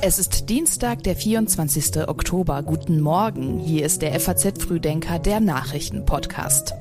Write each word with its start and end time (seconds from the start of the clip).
Es 0.00 0.20
ist 0.20 0.48
Dienstag, 0.48 1.02
der 1.02 1.16
24. 1.16 2.08
Oktober. 2.08 2.62
Guten 2.62 3.00
Morgen. 3.00 3.58
Hier 3.58 3.84
ist 3.84 4.00
der 4.00 4.18
FAZ 4.20 4.62
Frühdenker, 4.62 5.18
der 5.18 5.40
Nachrichtenpodcast. 5.40 6.72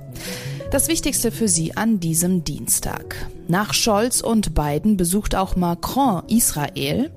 Das 0.69 0.87
Wichtigste 0.87 1.31
für 1.31 1.47
Sie 1.47 1.75
an 1.75 1.99
diesem 1.99 2.43
Dienstag. 2.43 3.15
Nach 3.47 3.73
Scholz 3.73 4.21
und 4.21 4.53
Biden 4.53 4.97
besucht 4.97 5.33
auch 5.33 5.55
Macron 5.55 6.21
Israel. 6.27 7.09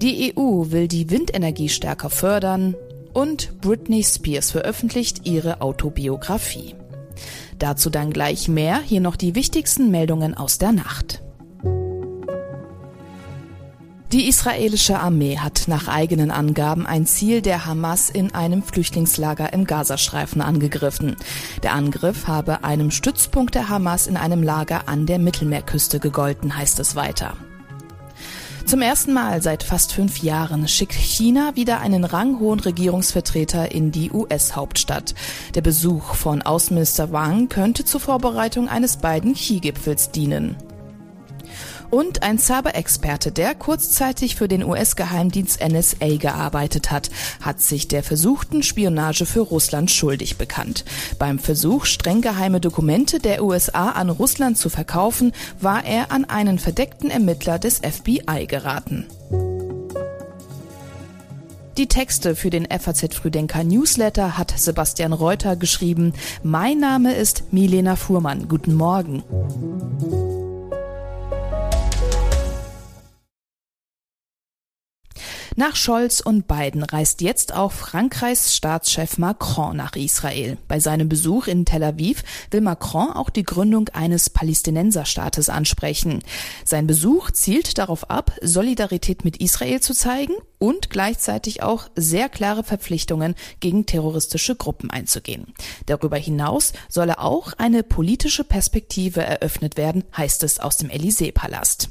Die 0.00 0.34
EU 0.36 0.72
will 0.72 0.88
die 0.88 1.08
Windenergie 1.08 1.68
stärker 1.68 2.10
fördern. 2.10 2.74
Und 3.12 3.60
Britney 3.60 4.02
Spears 4.02 4.50
veröffentlicht 4.50 5.24
ihre 5.24 5.60
Autobiografie. 5.60 6.74
Dazu 7.60 7.90
dann 7.90 8.12
gleich 8.12 8.48
mehr. 8.48 8.80
Hier 8.80 9.00
noch 9.00 9.14
die 9.14 9.36
wichtigsten 9.36 9.92
Meldungen 9.92 10.34
aus 10.34 10.58
der 10.58 10.72
Nacht. 10.72 11.22
Die 14.12 14.28
israelische 14.28 15.00
Armee 15.00 15.38
hat 15.38 15.68
nach 15.68 15.88
eigenen 15.88 16.30
Angaben 16.30 16.86
ein 16.86 17.06
Ziel 17.06 17.40
der 17.40 17.64
Hamas 17.64 18.10
in 18.10 18.34
einem 18.34 18.62
Flüchtlingslager 18.62 19.54
im 19.54 19.64
Gazastreifen 19.64 20.42
angegriffen. 20.42 21.16
Der 21.62 21.72
Angriff 21.72 22.26
habe 22.26 22.62
einem 22.62 22.90
Stützpunkt 22.90 23.54
der 23.54 23.70
Hamas 23.70 24.06
in 24.06 24.18
einem 24.18 24.42
Lager 24.42 24.86
an 24.86 25.06
der 25.06 25.18
Mittelmeerküste 25.18 25.98
gegolten, 25.98 26.58
heißt 26.58 26.78
es 26.80 26.94
weiter. 26.94 27.38
Zum 28.66 28.82
ersten 28.82 29.14
Mal 29.14 29.40
seit 29.40 29.62
fast 29.62 29.94
fünf 29.94 30.18
Jahren 30.22 30.68
schickt 30.68 30.92
China 30.92 31.52
wieder 31.56 31.80
einen 31.80 32.04
ranghohen 32.04 32.60
Regierungsvertreter 32.60 33.72
in 33.72 33.92
die 33.92 34.10
US-Hauptstadt. 34.10 35.14
Der 35.54 35.62
Besuch 35.62 36.16
von 36.16 36.42
Außenminister 36.42 37.12
Wang 37.12 37.48
könnte 37.48 37.86
zur 37.86 38.00
Vorbereitung 38.00 38.68
eines 38.68 38.98
beiden 38.98 39.32
Xi-Gipfels 39.32 40.10
dienen 40.10 40.56
und 41.92 42.22
ein 42.22 42.38
Cyber-Experte, 42.38 43.32
der 43.32 43.54
kurzzeitig 43.54 44.34
für 44.34 44.48
den 44.48 44.64
US-Geheimdienst 44.64 45.60
NSA 45.62 46.16
gearbeitet 46.16 46.90
hat, 46.90 47.10
hat 47.42 47.60
sich 47.60 47.86
der 47.86 48.02
versuchten 48.02 48.62
Spionage 48.62 49.26
für 49.26 49.40
Russland 49.40 49.90
schuldig 49.90 50.38
bekannt. 50.38 50.86
Beim 51.18 51.38
Versuch, 51.38 51.84
streng 51.84 52.22
geheime 52.22 52.60
Dokumente 52.60 53.18
der 53.18 53.44
USA 53.44 53.90
an 53.90 54.08
Russland 54.08 54.56
zu 54.56 54.70
verkaufen, 54.70 55.32
war 55.60 55.84
er 55.84 56.10
an 56.10 56.24
einen 56.24 56.58
verdeckten 56.58 57.10
Ermittler 57.10 57.58
des 57.58 57.80
FBI 57.80 58.46
geraten. 58.46 59.06
Die 61.76 61.88
Texte 61.88 62.34
für 62.36 62.48
den 62.48 62.66
FAZ 62.70 63.14
Früdenker 63.14 63.64
Newsletter 63.64 64.38
hat 64.38 64.54
Sebastian 64.56 65.12
Reuter 65.12 65.56
geschrieben. 65.56 66.14
Mein 66.42 66.78
Name 66.78 67.14
ist 67.14 67.52
Milena 67.52 67.96
Fuhrmann. 67.96 68.48
Guten 68.48 68.74
Morgen. 68.74 69.22
Nach 75.54 75.76
Scholz 75.76 76.20
und 76.20 76.48
Biden 76.48 76.82
reist 76.82 77.20
jetzt 77.20 77.54
auch 77.54 77.72
Frankreichs 77.72 78.56
Staatschef 78.56 79.18
Macron 79.18 79.76
nach 79.76 79.96
Israel. 79.96 80.56
Bei 80.66 80.80
seinem 80.80 81.10
Besuch 81.10 81.46
in 81.46 81.66
Tel 81.66 81.84
Aviv 81.84 82.24
will 82.50 82.62
Macron 82.62 83.10
auch 83.10 83.28
die 83.28 83.42
Gründung 83.42 83.90
eines 83.90 84.30
Palästinenserstaates 84.30 85.50
ansprechen. 85.50 86.22
Sein 86.64 86.86
Besuch 86.86 87.32
zielt 87.32 87.76
darauf 87.76 88.08
ab, 88.08 88.32
Solidarität 88.40 89.26
mit 89.26 89.36
Israel 89.38 89.80
zu 89.80 89.92
zeigen 89.92 90.32
und 90.58 90.88
gleichzeitig 90.88 91.62
auch 91.62 91.90
sehr 91.96 92.30
klare 92.30 92.64
Verpflichtungen 92.64 93.34
gegen 93.60 93.84
terroristische 93.84 94.56
Gruppen 94.56 94.90
einzugehen. 94.90 95.52
Darüber 95.84 96.16
hinaus 96.16 96.72
solle 96.88 97.18
auch 97.18 97.52
eine 97.58 97.82
politische 97.82 98.44
Perspektive 98.44 99.22
eröffnet 99.22 99.76
werden, 99.76 100.04
heißt 100.16 100.44
es 100.44 100.60
aus 100.60 100.78
dem 100.78 100.88
Élysée-Palast. 100.88 101.90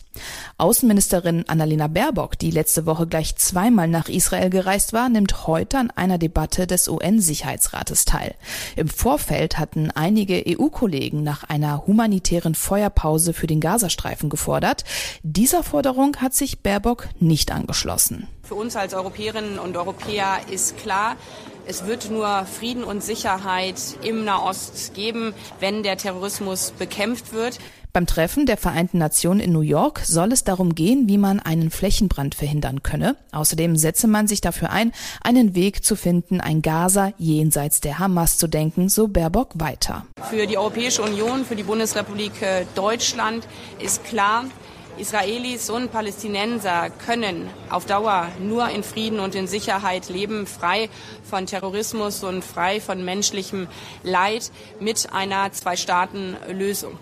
Außenministerin 0.62 1.45
Annalena 1.48 1.88
Baerbock, 1.88 2.38
die 2.38 2.52
letzte 2.52 2.86
Woche 2.86 3.08
gleich 3.08 3.36
zweimal 3.36 3.88
nach 3.88 4.08
Israel 4.09 4.52
gereist 4.52 4.94
war, 4.94 5.09
nimmt 5.09 5.48
heute 5.48 5.80
an 5.80 5.90
einer 5.90 6.20
Debatte 6.20 6.68
des 6.68 6.88
UN-Sicherheitsrates 6.88 8.06
teil. 8.06 8.35
Im 8.75 8.88
Vorfeld 8.88 9.58
hatten 9.58 9.90
einige 9.90 10.44
EU-Kollegen 10.47 11.24
nach 11.24 11.44
einer 11.46 11.88
humanitären 11.88 12.53
Feuerpause 12.53 13.34
für 13.34 13.47
den 13.47 13.59
Gazastreifen 13.59 14.30
gefordert. 14.30 14.84
Dieser 15.24 15.63
Forderung 15.63 16.18
hat 16.18 16.35
sich 16.35 16.59
Baerbock 16.59 17.09
nicht 17.19 17.52
angeschlossen. 17.52 18.28
Für 18.44 18.53
uns 18.53 18.75
als 18.75 18.94
Europäerinnen 18.94 19.58
und 19.58 19.75
Europäer 19.78 20.41
ist 20.52 20.78
klar, 20.78 21.16
es 21.66 21.85
wird 21.85 22.12
nur 22.12 22.46
Frieden 22.46 22.84
und 22.84 23.03
Sicherheit 23.03 23.80
im 24.03 24.25
Nahost 24.25 24.94
geben, 24.94 25.34
wenn 25.59 25.84
der 25.84 25.97
Terrorismus 25.97 26.72
bekämpft 26.78 27.34
wird. 27.34 27.59
Beim 27.94 28.07
Treffen 28.07 28.46
der 28.46 28.56
Vereinten 28.56 29.00
Nationen 29.00 29.41
in 29.41 29.52
New 29.52 29.59
York 29.59 30.00
soll 30.06 30.31
es 30.31 30.46
darum 30.46 30.75
gehen, 30.75 31.09
wie 31.09 31.18
man 31.18 31.41
einen 31.41 31.72
Flächenbrand 31.72 32.35
verhindern 32.35 32.84
könne. 32.84 33.18
Außerdem 33.34 33.75
setze 33.75 34.07
man 34.07 34.28
sich 34.28 34.40
dafür 34.40 34.69
ein, 34.69 34.94
einen 35.22 35.56
Weg 35.56 35.84
zu 35.84 35.97
finden, 35.97 36.40
ein 36.40 36.62
Gaza 36.62 37.12
jenseits 37.18 37.81
der 37.81 38.00
Hamas 38.00 38.38
zu 38.38 38.47
denken, 38.47 38.88
so 38.88 39.09
Baerbock 39.09 39.59
weiter. 39.59 40.06
Für 40.29 40.47
die 40.47 40.57
Europäische 40.57 41.02
Union, 41.02 41.44
für 41.44 41.57
die 41.57 41.63
Bundesrepublik 41.63 42.41
äh, 42.41 42.66
Deutschland 42.75 43.46
ist 43.79 44.06
klar, 44.06 44.46
Israelis 44.97 45.69
und 45.69 45.91
Palästinenser 45.91 46.91
können 46.91 47.50
auf 47.69 47.85
Dauer 47.85 48.29
nur 48.40 48.69
in 48.69 48.84
Frieden 48.84 49.19
und 49.19 49.35
in 49.35 49.47
Sicherheit 49.47 50.08
leben, 50.08 50.47
frei 50.47 50.90
von 51.29 51.46
Terrorismus 51.46 52.23
und 52.23 52.41
frei 52.44 52.79
von 52.79 53.03
menschlichem 53.03 53.68
Leid 54.03 54.50
mit 54.79 55.12
einer 55.12 55.52
Zwei-Staaten-Lösung. 55.52 56.97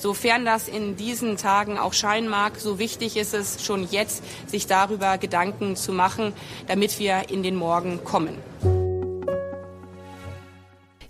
Sofern 0.00 0.44
das 0.44 0.68
in 0.68 0.96
diesen 0.96 1.36
Tagen 1.36 1.78
auch 1.78 1.92
scheinen 1.92 2.28
mag, 2.28 2.58
so 2.58 2.78
wichtig 2.78 3.16
ist 3.16 3.34
es 3.34 3.64
schon 3.64 3.88
jetzt, 3.90 4.22
sich 4.48 4.66
darüber 4.66 5.18
Gedanken 5.18 5.74
zu 5.74 5.92
machen, 5.92 6.32
damit 6.68 6.98
wir 6.98 7.30
in 7.30 7.42
den 7.42 7.56
Morgen 7.56 8.04
kommen. 8.04 8.36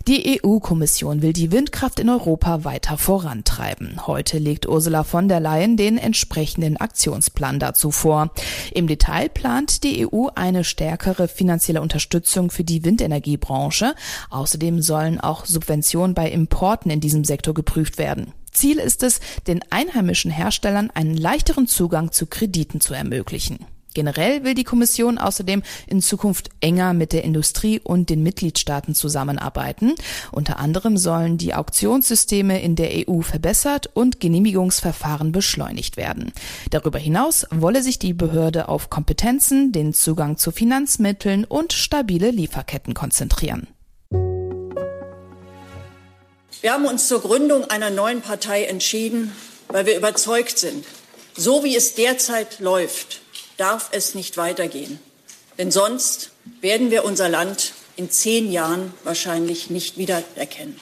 Die 0.09 0.41
EU-Kommission 0.43 1.21
will 1.21 1.33
die 1.33 1.51
Windkraft 1.51 1.99
in 1.99 2.09
Europa 2.09 2.63
weiter 2.63 2.97
vorantreiben. 2.97 4.07
Heute 4.07 4.39
legt 4.39 4.67
Ursula 4.67 5.03
von 5.03 5.27
der 5.27 5.39
Leyen 5.39 5.77
den 5.77 5.99
entsprechenden 5.99 6.77
Aktionsplan 6.77 7.59
dazu 7.59 7.91
vor. 7.91 8.31
Im 8.73 8.87
Detail 8.87 9.29
plant 9.29 9.83
die 9.83 10.07
EU 10.07 10.29
eine 10.33 10.63
stärkere 10.63 11.27
finanzielle 11.27 11.83
Unterstützung 11.83 12.49
für 12.49 12.63
die 12.63 12.83
Windenergiebranche. 12.83 13.93
Außerdem 14.31 14.81
sollen 14.81 15.19
auch 15.19 15.45
Subventionen 15.45 16.15
bei 16.15 16.31
Importen 16.31 16.89
in 16.89 17.01
diesem 17.01 17.23
Sektor 17.23 17.53
geprüft 17.53 17.99
werden. 17.99 18.33
Ziel 18.51 18.79
ist 18.79 19.03
es, 19.03 19.19
den 19.47 19.61
einheimischen 19.69 20.31
Herstellern 20.31 20.89
einen 20.93 21.17
leichteren 21.17 21.67
Zugang 21.67 22.11
zu 22.11 22.25
Krediten 22.25 22.81
zu 22.81 22.93
ermöglichen. 22.93 23.65
Generell 23.95 24.43
will 24.43 24.53
die 24.53 24.63
Kommission 24.63 25.17
außerdem 25.17 25.63
in 25.87 26.01
Zukunft 26.01 26.49
enger 26.61 26.93
mit 26.93 27.11
der 27.11 27.23
Industrie 27.23 27.79
und 27.79 28.09
den 28.09 28.21
Mitgliedstaaten 28.21 28.93
zusammenarbeiten. 28.93 29.95
Unter 30.31 30.59
anderem 30.59 30.95
sollen 30.95 31.37
die 31.37 31.55
Auktionssysteme 31.55 32.61
in 32.61 32.75
der 32.75 33.09
EU 33.09 33.21
verbessert 33.21 33.89
und 33.93 34.19
Genehmigungsverfahren 34.19 35.31
beschleunigt 35.31 35.97
werden. 35.97 36.31
Darüber 36.69 36.99
hinaus 36.99 37.47
wolle 37.49 37.81
sich 37.81 37.97
die 37.97 38.13
Behörde 38.13 38.69
auf 38.69 38.89
Kompetenzen, 38.89 39.71
den 39.71 39.93
Zugang 39.93 40.37
zu 40.37 40.51
Finanzmitteln 40.51 41.43
und 41.45 41.73
stabile 41.73 42.29
Lieferketten 42.29 42.93
konzentrieren. 42.93 43.67
Wir 46.61 46.73
haben 46.73 46.85
uns 46.85 47.07
zur 47.07 47.21
Gründung 47.21 47.69
einer 47.69 47.89
neuen 47.89 48.21
Partei 48.21 48.65
entschieden, 48.65 49.33
weil 49.69 49.85
wir 49.85 49.95
überzeugt 49.95 50.59
sind, 50.59 50.85
so 51.37 51.63
wie 51.63 51.73
es 51.75 51.95
derzeit 51.95 52.59
läuft, 52.59 53.21
darf 53.55 53.89
es 53.93 54.13
nicht 54.13 54.35
weitergehen. 54.35 54.99
Denn 55.57 55.71
sonst 55.71 56.31
werden 56.59 56.91
wir 56.91 57.05
unser 57.05 57.29
Land 57.29 57.73
in 57.95 58.11
zehn 58.11 58.51
Jahren 58.51 58.93
wahrscheinlich 59.05 59.69
nicht 59.69 59.97
wiedererkennen. 59.97 60.75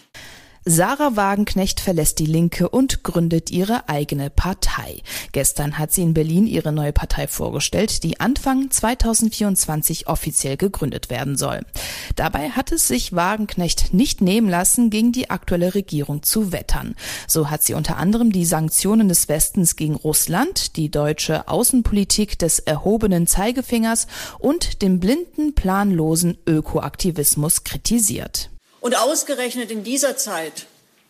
Sarah 0.69 1.15
Wagenknecht 1.15 1.79
verlässt 1.79 2.19
die 2.19 2.25
Linke 2.25 2.67
und 2.67 3.01
gründet 3.01 3.51
ihre 3.51 3.87
eigene 3.87 4.29
Partei. 4.29 5.01
Gestern 5.31 5.77
hat 5.77 5.93
sie 5.93 6.01
in 6.01 6.13
Berlin 6.13 6.45
ihre 6.45 6.73
neue 6.73 6.91
Partei 6.91 7.27
vorgestellt, 7.27 8.03
die 8.03 8.19
Anfang 8.19 8.69
2024 8.69 10.07
offiziell 10.07 10.57
gegründet 10.57 11.09
werden 11.09 11.37
soll. 11.37 11.61
Dabei 12.17 12.49
hat 12.49 12.71
es 12.71 12.87
sich 12.87 13.13
Wagenknecht 13.13 13.93
nicht 13.93 14.21
nehmen 14.21 14.49
lassen, 14.49 14.89
gegen 14.89 15.11
die 15.11 15.29
aktuelle 15.29 15.75
Regierung 15.75 16.23
zu 16.23 16.51
wettern. 16.51 16.95
So 17.27 17.51
hat 17.51 17.61
sie 17.61 17.75
unter 17.75 17.97
anderem 17.97 18.31
die 18.31 18.43
Sanktionen 18.43 19.07
des 19.07 19.29
Westens 19.29 19.75
gegen 19.75 19.93
Russland, 19.93 20.77
die 20.77 20.89
deutsche 20.89 21.47
Außenpolitik 21.47 22.39
des 22.39 22.57
erhobenen 22.57 23.27
Zeigefingers 23.27 24.07
und 24.39 24.81
den 24.81 24.99
blinden, 24.99 25.53
planlosen 25.53 26.39
Ökoaktivismus 26.47 27.63
kritisiert. 27.63 28.49
Und 28.81 28.97
ausgerechnet 28.97 29.69
in 29.69 29.83
dieser 29.83 30.17
Zeit 30.17 30.65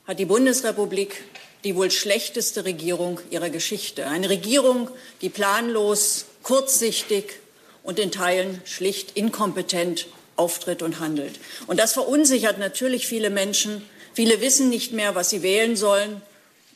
hat 0.06 0.20
die 0.20 0.26
Bundesrepublik 0.26 1.24
die 1.64 1.78
wohl 1.78 1.90
schlechteste 1.90 2.66
Regierung 2.66 3.22
ihrer 3.30 3.50
Geschichte. 3.50 4.08
Eine 4.08 4.30
Regierung, 4.30 4.90
die 5.22 5.30
planlos, 5.30 6.26
kurzsichtig 6.44 7.40
und 7.84 7.98
in 7.98 8.12
Teilen 8.12 8.62
schlicht 8.66 9.12
inkompetent 9.16 10.08
auftritt 10.38 10.82
und 10.82 11.00
handelt. 11.00 11.40
Und 11.68 11.80
das 11.80 11.94
verunsichert 11.94 12.60
natürlich 12.60 13.08
viele 13.08 13.30
Menschen. 13.30 13.82
Viele 14.14 14.42
wissen 14.42 14.70
nicht 14.70 14.94
mehr, 14.94 15.16
was 15.16 15.30
sie 15.30 15.42
wählen 15.44 15.76
sollen. 15.76 16.22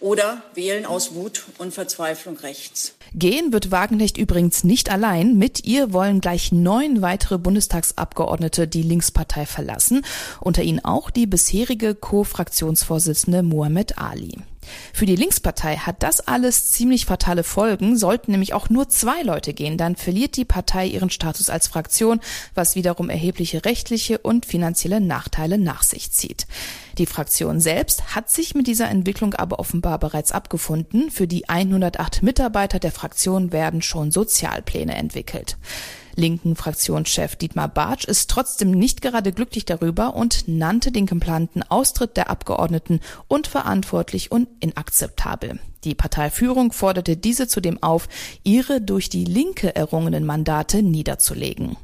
oder 0.02 0.42
wählen 0.56 0.86
aus 0.86 1.14
Wut 1.14 1.44
und 1.60 1.74
Verzweiflung 1.74 2.36
rechts. 2.38 2.96
Gehen 3.14 3.54
wird 3.54 3.72
Wagenknecht 3.72 4.18
übrigens 4.18 4.64
nicht 4.64 4.90
allein. 4.92 5.38
Mit 5.38 5.64
ihr 5.64 5.94
wollen 5.94 6.22
gleich 6.22 6.52
neun 6.52 7.02
weitere 7.02 7.38
Bundestagsabgeordnete 7.38 8.68
die 8.68 8.82
Linkspartei 8.82 9.46
verlassen, 9.46 10.04
unter 10.40 10.64
ihnen 10.64 10.84
auch 10.84 11.12
die 11.12 11.28
bisherige 11.28 11.94
Co-Fraktionsvorsitzende 11.94 13.44
Mohamed 13.44 14.00
Ali. 14.00 14.40
Für 14.94 15.06
die 15.06 15.16
Linkspartei 15.16 15.78
hat 15.78 16.04
das 16.04 16.28
alles 16.28 16.72
ziemlich 16.72 17.06
fatale 17.06 17.44
Folgen. 17.44 17.98
Sollten 17.98 18.32
nämlich 18.32 18.54
auch 18.54 18.70
nur 18.70 18.90
zwei 18.90 19.22
Leute 19.22 19.54
gehen, 19.54 19.78
dann 19.78 19.96
verliert 19.96 20.38
die 20.38 20.46
Partei 20.46 20.86
ihren 20.86 21.10
Status 21.10 21.50
als 21.50 21.68
Fraktion, 21.68 22.20
was 22.54 22.76
wiederum 22.76 23.10
erhebliche 23.10 23.66
rechtliche 23.66 24.18
und 24.20 24.46
finanzielle 24.46 25.02
Nachteile 25.02 25.58
nach 25.58 25.84
sich 25.84 26.12
zieht. 26.12 26.46
Die 26.98 27.06
Fraktion 27.06 27.60
selbst 27.60 28.16
hat 28.16 28.30
sich 28.30 28.56
mit 28.56 28.68
dieser 28.68 28.90
Entwicklung 28.90 29.34
aber 29.34 29.60
offenbar 29.60 30.00
bereits 30.00 30.32
abgefunden. 30.32 31.10
Für 31.12 31.28
die 31.28 31.48
108 31.48 32.24
Mitarbeiter 32.24 32.80
der 32.80 32.92
Fraktion 32.92 33.52
werden 33.52 33.82
schon 33.82 34.12
Sozialpläne 34.12 34.96
entwickelt. 34.96 35.58
Linken 36.16 36.56
Fraktionschef 36.56 37.36
Dietmar 37.36 37.70
Bartsch 37.70 38.06
ist 38.06 38.30
trotzdem 38.30 38.72
nicht 38.72 39.02
gerade 39.02 39.32
glücklich 39.32 39.66
darüber 39.66 40.16
und 40.16 40.48
nannte 40.48 40.92
den 40.92 41.06
geplanten 41.06 41.64
Austritt 41.64 42.18
der 42.18 42.30
Abgeordneten 42.30 43.00
unverantwortlich 43.28 44.32
und 44.32 44.50
inakzeptabel. 44.60 45.60
Die 45.84 45.96
Parteiführung 45.96 46.74
forderte 46.74 47.18
diese 47.18 47.48
zudem 47.48 47.82
auf, 47.82 48.08
ihre 48.44 48.82
durch 48.82 49.10
die 49.10 49.26
Linke 49.26 49.76
errungenen 49.76 50.26
Mandate 50.26 50.84
niederzulegen. 50.84 51.78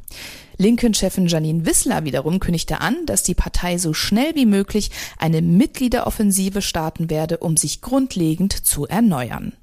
Linken-Chefin 0.57 1.27
Janine 1.27 1.65
Wissler 1.65 2.03
wiederum 2.03 2.39
kündigte 2.39 2.81
an, 2.81 3.05
dass 3.05 3.23
die 3.23 3.35
Partei 3.35 3.77
so 3.77 3.93
schnell 3.93 4.35
wie 4.35 4.45
möglich 4.45 4.91
eine 5.17 5.41
Mitgliederoffensive 5.41 6.61
starten 6.61 7.09
werde, 7.09 7.37
um 7.37 7.57
sich 7.57 7.81
grundlegend 7.81 8.53
zu 8.53 8.85
erneuern. 8.85 9.53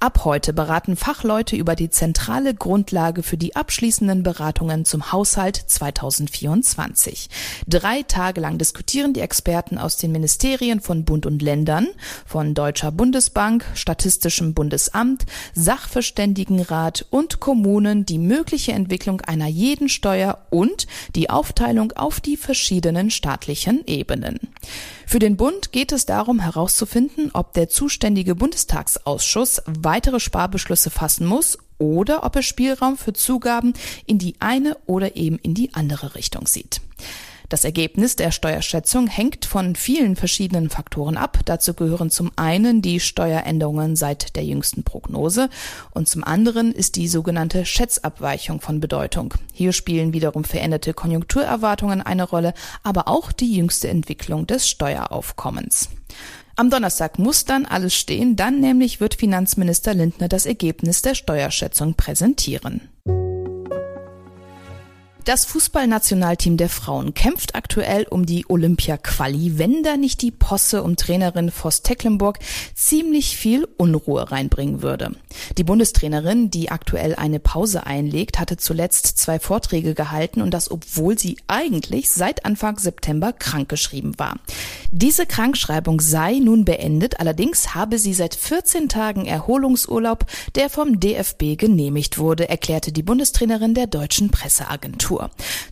Ab 0.00 0.24
heute 0.24 0.52
beraten 0.52 0.94
Fachleute 0.94 1.56
über 1.56 1.74
die 1.74 1.90
zentrale 1.90 2.54
Grundlage 2.54 3.24
für 3.24 3.36
die 3.36 3.56
abschließenden 3.56 4.22
Beratungen 4.22 4.84
zum 4.84 5.10
Haushalt 5.10 5.56
2024. 5.56 7.28
Drei 7.66 8.04
Tage 8.04 8.40
lang 8.40 8.58
diskutieren 8.58 9.12
die 9.12 9.22
Experten 9.22 9.76
aus 9.76 9.96
den 9.96 10.12
Ministerien 10.12 10.78
von 10.80 11.04
Bund 11.04 11.26
und 11.26 11.42
Ländern, 11.42 11.88
von 12.24 12.54
Deutscher 12.54 12.92
Bundesbank, 12.92 13.64
Statistischem 13.74 14.54
Bundesamt, 14.54 15.26
Sachverständigenrat 15.54 17.04
und 17.10 17.40
Kommunen 17.40 18.06
die 18.06 18.18
mögliche 18.18 18.70
Entwicklung 18.70 19.20
einer 19.22 19.48
jeden 19.48 19.88
Steuer 19.88 20.38
und 20.50 20.86
die 21.16 21.28
Aufteilung 21.28 21.90
auf 21.90 22.20
die 22.20 22.36
verschiedenen 22.36 23.10
staatlichen 23.10 23.84
Ebenen. 23.84 24.38
Für 25.08 25.20
den 25.20 25.38
Bund 25.38 25.72
geht 25.72 25.90
es 25.92 26.04
darum 26.04 26.38
herauszufinden, 26.38 27.30
ob 27.32 27.54
der 27.54 27.70
zuständige 27.70 28.34
Bundestagsausschuss 28.34 29.62
weitere 29.64 30.20
Sparbeschlüsse 30.20 30.90
fassen 30.90 31.26
muss 31.26 31.56
oder 31.78 32.24
ob 32.24 32.36
er 32.36 32.42
Spielraum 32.42 32.98
für 32.98 33.14
Zugaben 33.14 33.72
in 34.04 34.18
die 34.18 34.34
eine 34.38 34.76
oder 34.84 35.16
eben 35.16 35.38
in 35.38 35.54
die 35.54 35.72
andere 35.72 36.14
Richtung 36.14 36.46
sieht. 36.46 36.82
Das 37.48 37.64
Ergebnis 37.64 38.14
der 38.14 38.30
Steuerschätzung 38.30 39.06
hängt 39.06 39.46
von 39.46 39.74
vielen 39.74 40.16
verschiedenen 40.16 40.68
Faktoren 40.68 41.16
ab. 41.16 41.38
Dazu 41.46 41.72
gehören 41.72 42.10
zum 42.10 42.30
einen 42.36 42.82
die 42.82 43.00
Steueränderungen 43.00 43.96
seit 43.96 44.36
der 44.36 44.44
jüngsten 44.44 44.82
Prognose 44.82 45.48
und 45.92 46.08
zum 46.08 46.24
anderen 46.24 46.72
ist 46.72 46.96
die 46.96 47.08
sogenannte 47.08 47.64
Schätzabweichung 47.64 48.60
von 48.60 48.80
Bedeutung. 48.80 49.32
Hier 49.54 49.72
spielen 49.72 50.12
wiederum 50.12 50.44
veränderte 50.44 50.92
Konjunkturerwartungen 50.92 52.02
eine 52.02 52.24
Rolle, 52.24 52.52
aber 52.82 53.08
auch 53.08 53.32
die 53.32 53.54
jüngste 53.54 53.88
Entwicklung 53.88 54.46
des 54.46 54.68
Steueraufkommens. 54.68 55.88
Am 56.56 56.68
Donnerstag 56.68 57.18
muss 57.18 57.46
dann 57.46 57.64
alles 57.64 57.94
stehen, 57.94 58.36
dann 58.36 58.60
nämlich 58.60 59.00
wird 59.00 59.14
Finanzminister 59.14 59.94
Lindner 59.94 60.28
das 60.28 60.44
Ergebnis 60.44 61.00
der 61.00 61.14
Steuerschätzung 61.14 61.94
präsentieren. 61.94 62.88
Das 65.28 65.44
Fußballnationalteam 65.44 66.56
der 66.56 66.70
Frauen 66.70 67.12
kämpft 67.12 67.54
aktuell 67.54 68.06
um 68.08 68.24
die 68.24 68.46
Olympia-Quali, 68.48 69.58
wenn 69.58 69.82
da 69.82 69.98
nicht 69.98 70.22
die 70.22 70.30
Posse 70.30 70.82
um 70.82 70.96
Trainerin 70.96 71.50
Voss 71.50 71.82
Tecklenburg 71.82 72.38
ziemlich 72.74 73.36
viel 73.36 73.68
Unruhe 73.76 74.32
reinbringen 74.32 74.80
würde. 74.80 75.10
Die 75.58 75.64
Bundestrainerin, 75.64 76.50
die 76.50 76.70
aktuell 76.70 77.14
eine 77.14 77.40
Pause 77.40 77.84
einlegt, 77.84 78.40
hatte 78.40 78.56
zuletzt 78.56 79.18
zwei 79.18 79.38
Vorträge 79.38 79.92
gehalten 79.92 80.40
und 80.40 80.54
das 80.54 80.70
obwohl 80.70 81.18
sie 81.18 81.36
eigentlich 81.46 82.10
seit 82.10 82.46
Anfang 82.46 82.78
September 82.78 83.34
krankgeschrieben 83.34 84.18
war. 84.18 84.36
Diese 84.90 85.26
Krankschreibung 85.26 86.00
sei 86.00 86.38
nun 86.38 86.64
beendet, 86.64 87.20
allerdings 87.20 87.74
habe 87.74 87.98
sie 87.98 88.14
seit 88.14 88.34
14 88.34 88.88
Tagen 88.88 89.26
Erholungsurlaub, 89.26 90.24
der 90.54 90.70
vom 90.70 90.98
DFB 90.98 91.58
genehmigt 91.58 92.16
wurde, 92.16 92.48
erklärte 92.48 92.92
die 92.92 93.02
Bundestrainerin 93.02 93.74
der 93.74 93.88
deutschen 93.88 94.30
Presseagentur. 94.30 95.17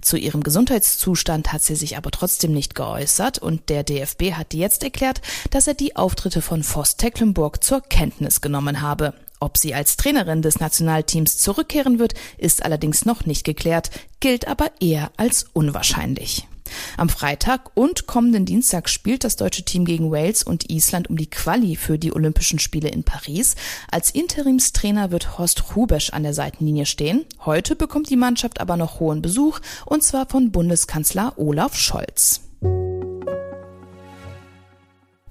Zu 0.01 0.17
ihrem 0.17 0.43
Gesundheitszustand 0.43 1.53
hat 1.53 1.63
sie 1.63 1.77
sich 1.77 1.97
aber 1.97 2.11
trotzdem 2.11 2.53
nicht 2.53 2.75
geäußert 2.75 3.39
und 3.39 3.69
der 3.69 3.83
DFB 3.83 4.33
hat 4.33 4.55
jetzt 4.55 4.83
erklärt, 4.83 5.21
dass 5.51 5.67
er 5.67 5.75
die 5.75 5.97
Auftritte 5.97 6.43
von 6.43 6.63
Voss 6.63 6.97
Tecklenburg 6.97 7.63
zur 7.63 7.81
Kenntnis 7.81 8.41
genommen 8.41 8.81
habe. 8.81 9.15
Ob 9.39 9.59
sie 9.59 9.75
als 9.75 9.97
Trainerin 9.97 10.43
des 10.43 10.61
Nationalteams 10.61 11.39
zurückkehren 11.39 11.99
wird, 11.99 12.15
ist 12.39 12.65
allerdings 12.65 13.05
noch 13.05 13.27
nicht 13.27 13.45
geklärt, 13.45 13.91
gilt 14.21 14.49
aber 14.49 14.71
eher 14.81 15.11
als 15.17 15.47
unwahrscheinlich. 15.53 16.49
Am 16.97 17.09
Freitag 17.09 17.71
und 17.75 18.07
kommenden 18.07 18.45
Dienstag 18.45 18.89
spielt 18.89 19.25
das 19.25 19.37
deutsche 19.37 19.65
Team 19.65 19.85
gegen 19.85 20.11
Wales 20.11 20.43
und 20.43 20.71
Island 20.71 21.11
um 21.11 21.17
die 21.17 21.31
Quali 21.31 21.77
für 21.77 21.99
die 21.99 22.15
Olympischen 22.15 22.59
Spiele 22.59 22.89
in 22.89 23.05
Paris. 23.05 23.55
Als 23.91 24.11
Interimstrainer 24.11 25.11
wird 25.11 25.39
Horst 25.39 25.77
Rubesch 25.77 26.11
an 26.11 26.23
der 26.23 26.35
Seitenlinie 26.35 26.87
stehen. 26.87 27.25
Heute 27.45 27.77
bekommt 27.77 28.11
die 28.11 28.17
Mannschaft 28.17 28.61
aber 28.61 28.77
noch 28.77 29.01
hohen 29.01 29.23
Besuch 29.23 29.61
und 29.85 30.03
zwar 30.03 30.27
von 30.29 30.53
Bundeskanzler 30.53 31.35
Olaf 31.37 31.77
Scholz. 31.77 32.46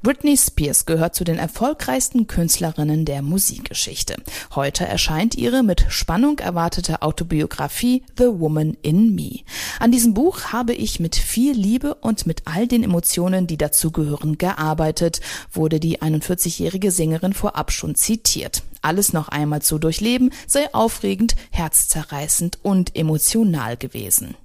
Britney 0.06 0.38
Spears 0.38 0.86
gehört 0.86 1.16
zu 1.16 1.24
den 1.24 1.40
erfolgreichsten 1.40 2.28
Künstlerinnen 2.28 3.06
der 3.06 3.24
Musikgeschichte. 3.24 4.18
Heute 4.54 4.86
erscheint 4.86 5.34
ihre 5.34 5.64
mit 5.64 5.88
Spannung 5.90 6.38
erwartete 6.38 7.02
Autobiografie 7.02 8.04
The 8.16 8.28
Woman 8.28 8.78
in 8.84 9.16
Me. 9.16 9.40
An 9.80 9.92
diesem 9.92 10.14
Buch 10.14 10.54
habe 10.54 10.76
ich 10.76 11.00
mit 11.00 11.16
viel 11.16 11.54
Liebe 11.54 11.96
und 11.96 12.28
mit 12.28 12.44
all 12.46 12.68
den 12.68 12.84
Emotionen, 12.84 13.48
die 13.48 13.58
dazugehören, 13.58 14.38
gearbeitet, 14.38 15.22
wurde 15.52 15.80
die 15.80 16.04
41-jährige 16.04 16.92
Sängerin 16.92 17.34
vorab 17.34 17.72
schon 17.72 17.96
zitiert 17.96 18.62
alles 18.86 19.12
noch 19.12 19.28
einmal 19.28 19.62
zu 19.62 19.80
durchleben, 19.80 20.32
sei 20.48 20.74
aufregend, 20.74 21.36
herzzerreißend 21.52 22.60
und 22.64 22.96
emotional 22.96 23.76
gewesen. 23.78 24.36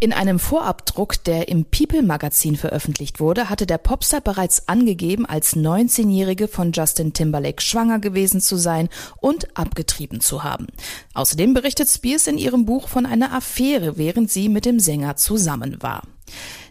In 0.00 0.12
einem 0.12 0.38
Vorabdruck, 0.38 1.22
der 1.24 1.48
im 1.48 1.64
People 1.64 2.02
Magazin 2.02 2.56
veröffentlicht 2.56 3.20
wurde, 3.20 3.50
hatte 3.50 3.66
der 3.66 3.78
Popstar 3.78 4.20
bereits 4.20 4.68
angegeben, 4.68 5.26
als 5.26 5.56
19-Jährige 5.56 6.48
von 6.48 6.72
Justin 6.72 7.12
Timberlake 7.12 7.60
schwanger 7.60 7.98
gewesen 7.98 8.40
zu 8.40 8.56
sein 8.56 8.88
und 9.20 9.56
abgetrieben 9.56 10.20
zu 10.20 10.44
haben. 10.44 10.68
Außerdem 11.14 11.52
berichtet 11.52 11.88
Spears 11.88 12.26
in 12.26 12.38
ihrem 12.38 12.64
Buch 12.64 12.88
von 12.88 13.04
einer 13.06 13.32
Affäre, 13.32 13.98
während 13.98 14.30
sie 14.30 14.48
mit 14.48 14.64
dem 14.64 14.78
Sänger 14.78 15.16
zusammen 15.16 15.82
war. 15.82 16.02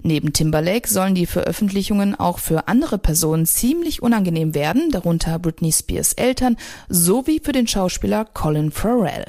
Neben 0.04 0.34
Timberlake 0.34 0.88
sollen 0.88 1.16
die 1.16 1.26
Veröffentlichungen 1.26 2.16
auch 2.16 2.40
für 2.40 2.68
andere 2.68 2.98
Personen 2.98 3.46
ziemlich 3.46 4.02
unangenehm 4.02 4.54
werden, 4.54 4.92
darunter 4.92 5.40
Britney 5.40 5.72
Spears 5.72 6.14
Eltern 6.14 6.58
sowie 6.90 7.42
für 7.44 7.52
den 7.52 7.68
Schauspieler 7.68 8.26
Colin 8.26 8.72
Farrell. 8.72 9.26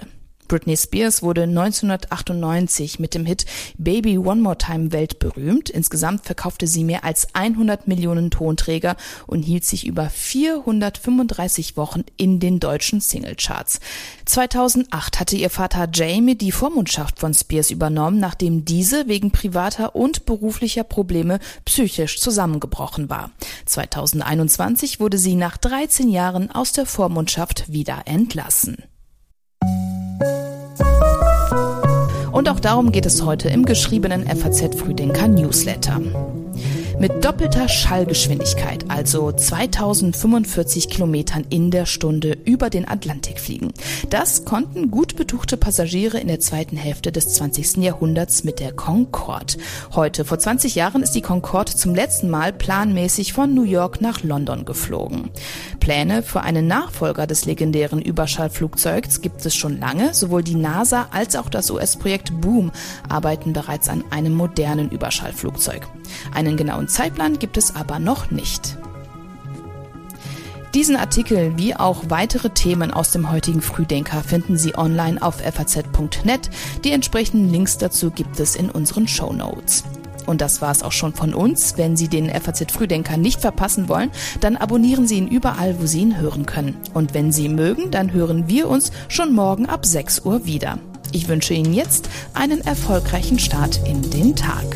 Britney 0.49 0.77
Spears 0.77 1.23
wurde 1.23 1.43
1998 1.43 2.99
mit 2.99 3.15
dem 3.15 3.27
Hit 3.27 3.45
Baby 3.77 4.19
One 4.19 4.41
More 4.41 4.59
Time 4.59 4.93
weltberühmt. 4.93 5.71
Insgesamt 5.71 6.25
verkaufte 6.25 6.67
sie 6.67 6.85
mehr 6.85 7.05
als 7.05 7.35
100 7.35 7.87
Millionen 7.87 8.31
Tonträger 8.31 8.97
und 9.27 9.43
hielt 9.43 9.65
sich 9.65 9.87
über 9.87 10.09
435 10.09 11.77
Wochen 11.77 12.05
in 12.17 12.41
den 12.41 12.61
deutschen 12.61 13.01
Singlecharts. 13.01 13.81
2008 14.25 15.21
hatte 15.21 15.37
ihr 15.37 15.51
Vater 15.51 15.89
Jamie 15.93 16.35
die 16.35 16.53
Vormundschaft 16.53 17.19
von 17.19 17.35
Spears 17.35 17.71
übernommen, 17.71 18.19
nachdem 18.19 18.65
diese 18.65 19.07
wegen 19.07 19.31
privater 19.31 19.95
und 19.95 20.25
beruflicher 20.27 20.85
Probleme 20.85 21.39
psychisch 21.65 22.21
zusammengebrochen 22.21 23.11
war. 23.11 23.31
2021 23.67 24.99
wurde 24.99 25.19
sie 25.19 25.35
nach 25.35 25.59
13 25.59 26.09
Jahren 26.09 26.51
aus 26.51 26.73
der 26.73 26.87
Vormundschaft 26.87 27.71
wieder 27.71 28.03
entlassen. 28.07 28.85
Und 32.33 32.49
auch 32.49 32.61
darum 32.61 32.93
geht 32.93 33.07
es 33.07 33.25
heute 33.25 33.49
im 33.49 33.65
geschriebenen 33.65 34.27
FAZ 34.27 34.75
Frühdenker 34.77 35.29
Newsletter. 35.29 36.01
Mit 37.01 37.25
doppelter 37.25 37.69
Schallgeschwindigkeit, 37.69 38.85
also 38.89 39.31
2045 39.31 40.89
Kilometern 40.89 41.47
in 41.49 41.71
der 41.71 41.87
Stunde 41.87 42.37
über 42.45 42.71
den 42.71 42.89
Atlantik 42.89 43.39
fliegen. 43.39 43.73
Das 44.11 44.45
konnten 44.45 44.91
gut 44.91 45.15
betuchte 45.15 45.57
Passagiere 45.57 46.19
in 46.19 46.27
der 46.27 46.41
zweiten 46.41 46.77
Hälfte 46.77 47.13
des 47.13 47.35
20. 47.35 47.77
Jahrhunderts 47.77 48.43
mit 48.43 48.59
der 48.59 48.73
Concorde. 48.73 49.59
Heute, 49.95 50.25
vor 50.25 50.41
20 50.41 50.75
Jahren, 50.75 51.05
ist 51.05 51.13
die 51.13 51.23
Concorde 51.23 51.73
zum 51.73 51.95
letzten 51.95 52.31
Mal 52.31 52.53
planmäßig 52.53 53.33
von 53.33 53.55
New 53.55 53.63
York 53.63 54.01
nach 54.01 54.25
London 54.25 54.65
geflogen. 54.65 55.31
Pläne 55.79 56.25
für 56.25 56.41
einen 56.41 56.67
Nachfolger 56.67 57.29
des 57.29 57.45
legendären 57.45 58.03
Überschallflugzeugs 58.03 59.21
gibt 59.21 59.47
es 59.47 59.55
schon 59.55 59.79
lange. 59.79 60.15
Sowohl 60.15 60.43
die 60.43 60.57
NASA 60.57 61.11
als 61.13 61.37
auch 61.37 61.49
das 61.49 61.71
US-Projekt 61.71 62.41
Boom 62.41 62.73
arbeiten 63.09 63.53
bereits 63.53 63.89
an 63.89 64.03
einem 64.11 64.35
modernen 64.35 64.91
Überschallflugzeug. 64.91 65.87
Einen 66.35 66.57
genauen 66.57 66.89
Zeitplan 66.89 67.39
gibt 67.39 67.57
es 67.57 67.75
aber 67.75 67.99
noch 67.99 68.31
nicht. 68.31 68.77
Diesen 70.75 70.97
Artikel 70.97 71.55
wie 71.57 71.75
auch 71.75 72.05
weitere 72.09 72.51
Themen 72.51 72.91
aus 72.93 73.11
dem 73.11 73.31
heutigen 73.31 73.63
Frühdenker 73.63 74.23
finden 74.23 74.59
Sie 74.59 74.77
online 74.77 75.21
auf 75.21 75.37
faz.net. 75.37 76.51
Die 76.85 76.93
entsprechenden 76.93 77.51
Links 77.51 77.79
dazu 77.79 78.11
gibt 78.11 78.39
es 78.39 78.55
in 78.55 78.71
unseren 78.71 79.09
Show 79.09 79.33
Notes. 79.33 79.85
Und 80.27 80.43
das 80.43 80.61
war's 80.61 80.83
auch 80.83 80.93
schon 80.93 81.15
von 81.15 81.33
uns. 81.33 81.79
Wenn 81.79 81.97
Sie 81.97 82.09
den 82.09 82.29
FAZ 82.29 82.71
Frühdenker 82.71 83.17
nicht 83.17 83.41
verpassen 83.41 83.89
wollen, 83.89 84.11
dann 84.41 84.59
abonnieren 84.59 85.07
Sie 85.07 85.17
ihn 85.17 85.27
überall, 85.27 85.81
wo 85.81 85.87
Sie 85.87 86.01
ihn 86.01 86.19
hören 86.19 86.45
können. 86.45 86.77
Und 86.93 87.15
wenn 87.15 87.33
Sie 87.33 87.49
mögen, 87.49 87.91
dann 87.91 88.13
hören 88.13 88.47
wir 88.47 88.69
uns 88.69 88.93
schon 89.09 89.35
morgen 89.35 89.67
ab 89.67 89.87
6 89.87 90.27
Uhr 90.27 90.45
wieder. 90.45 90.79
Ich 91.13 91.29
wünsche 91.29 91.55
Ihnen 91.55 91.73
jetzt 91.73 92.11
einen 92.35 92.61
erfolgreichen 92.61 93.39
Start 93.39 93.81
in 93.87 94.03
den 94.11 94.37
Tag. 94.37 94.67